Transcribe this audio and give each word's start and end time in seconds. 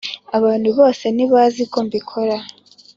Abantu 0.37 0.69
bose 0.77 1.05
ntibazi 1.15 1.61
ko 1.71 1.77
mbikora 1.85 2.37